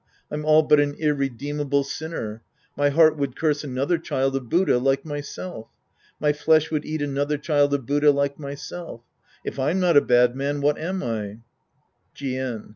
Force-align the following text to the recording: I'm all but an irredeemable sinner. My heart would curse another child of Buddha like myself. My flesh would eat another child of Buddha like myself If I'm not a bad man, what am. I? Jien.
I'm 0.31 0.45
all 0.45 0.63
but 0.63 0.79
an 0.79 0.95
irredeemable 0.97 1.83
sinner. 1.83 2.41
My 2.75 2.89
heart 2.89 3.17
would 3.17 3.35
curse 3.35 3.63
another 3.63 3.99
child 3.99 4.35
of 4.35 4.49
Buddha 4.49 4.79
like 4.79 5.05
myself. 5.05 5.67
My 6.19 6.33
flesh 6.33 6.71
would 6.71 6.85
eat 6.85 7.03
another 7.03 7.37
child 7.37 7.71
of 7.75 7.85
Buddha 7.85 8.09
like 8.09 8.39
myself 8.39 9.01
If 9.45 9.59
I'm 9.59 9.79
not 9.79 9.97
a 9.97 10.01
bad 10.01 10.35
man, 10.35 10.59
what 10.61 10.79
am. 10.79 11.03
I? 11.03 11.37
Jien. 12.15 12.69